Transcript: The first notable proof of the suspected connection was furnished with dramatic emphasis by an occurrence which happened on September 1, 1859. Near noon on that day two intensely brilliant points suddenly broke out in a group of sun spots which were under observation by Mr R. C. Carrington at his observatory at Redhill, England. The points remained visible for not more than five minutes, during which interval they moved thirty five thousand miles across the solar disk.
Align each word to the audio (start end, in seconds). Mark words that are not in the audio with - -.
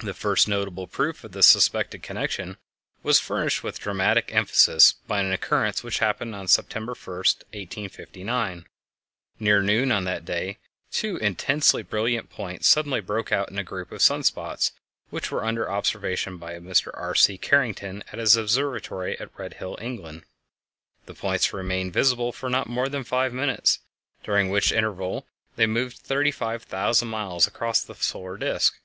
The 0.00 0.14
first 0.14 0.48
notable 0.48 0.88
proof 0.88 1.22
of 1.22 1.30
the 1.30 1.40
suspected 1.40 2.02
connection 2.02 2.56
was 3.04 3.20
furnished 3.20 3.62
with 3.62 3.78
dramatic 3.78 4.34
emphasis 4.34 4.94
by 5.06 5.20
an 5.20 5.30
occurrence 5.30 5.84
which 5.84 6.00
happened 6.00 6.34
on 6.34 6.48
September 6.48 6.92
1, 7.00 7.14
1859. 7.16 8.66
Near 9.38 9.62
noon 9.62 9.92
on 9.92 10.02
that 10.06 10.24
day 10.24 10.58
two 10.90 11.18
intensely 11.18 11.84
brilliant 11.84 12.30
points 12.30 12.66
suddenly 12.66 13.00
broke 13.00 13.30
out 13.30 13.48
in 13.48 13.56
a 13.56 13.62
group 13.62 13.92
of 13.92 14.02
sun 14.02 14.24
spots 14.24 14.72
which 15.10 15.30
were 15.30 15.44
under 15.44 15.70
observation 15.70 16.36
by 16.36 16.54
Mr 16.54 16.90
R. 16.92 17.14
C. 17.14 17.38
Carrington 17.38 18.02
at 18.10 18.18
his 18.18 18.34
observatory 18.34 19.16
at 19.20 19.38
Redhill, 19.38 19.78
England. 19.80 20.24
The 21.06 21.14
points 21.14 21.52
remained 21.52 21.92
visible 21.92 22.32
for 22.32 22.50
not 22.50 22.66
more 22.68 22.88
than 22.88 23.04
five 23.04 23.32
minutes, 23.32 23.78
during 24.24 24.50
which 24.50 24.72
interval 24.72 25.28
they 25.54 25.68
moved 25.68 25.98
thirty 26.00 26.32
five 26.32 26.64
thousand 26.64 27.06
miles 27.06 27.46
across 27.46 27.84
the 27.84 27.94
solar 27.94 28.36
disk. 28.36 28.80